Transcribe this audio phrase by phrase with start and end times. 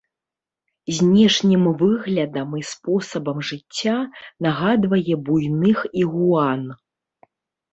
[0.99, 3.95] Знешнім выглядам і спосабам жыцця
[4.47, 5.77] нагадвае буйных
[6.07, 6.61] ігуан.